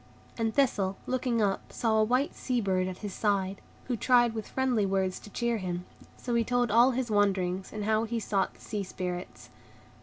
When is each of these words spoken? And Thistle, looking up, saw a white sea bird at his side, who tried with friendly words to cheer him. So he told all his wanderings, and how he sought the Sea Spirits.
And 0.35 0.51
Thistle, 0.51 0.97
looking 1.05 1.43
up, 1.43 1.71
saw 1.71 1.99
a 1.99 2.03
white 2.03 2.33
sea 2.33 2.59
bird 2.59 2.87
at 2.87 2.97
his 3.05 3.13
side, 3.13 3.61
who 3.83 3.95
tried 3.95 4.33
with 4.33 4.47
friendly 4.47 4.83
words 4.83 5.19
to 5.19 5.29
cheer 5.29 5.57
him. 5.59 5.85
So 6.17 6.33
he 6.33 6.43
told 6.43 6.71
all 6.71 6.89
his 6.89 7.11
wanderings, 7.11 7.71
and 7.71 7.83
how 7.85 8.05
he 8.05 8.19
sought 8.19 8.55
the 8.55 8.61
Sea 8.61 8.81
Spirits. 8.83 9.51